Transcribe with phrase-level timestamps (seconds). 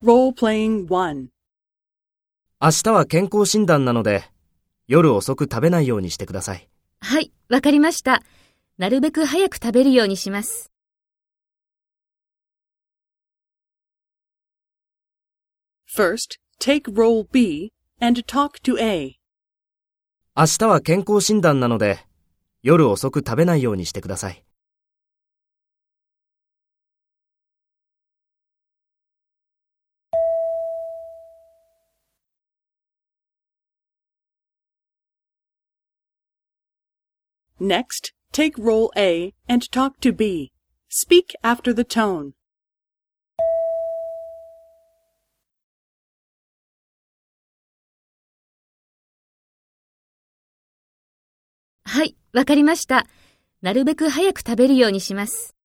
[0.00, 1.26] Role-playing 1.
[2.60, 4.22] 明日は健康診断なので、
[4.86, 6.68] 夜遅く食べないようにしてください。
[7.00, 8.22] はい、わかりました。
[8.78, 10.70] なるべく早く食べるようにします。
[15.92, 19.16] First, take role B and talk to A.
[20.36, 21.98] 明日は健康診断なので、
[22.62, 24.44] 夜遅く食べないようにしてください。
[37.60, 40.52] 「Next, take role A and talk to B.
[40.88, 42.32] Speak after the tone.
[51.84, 53.06] はい、わかりました。
[53.60, 55.57] なるべく早く食べるようにします。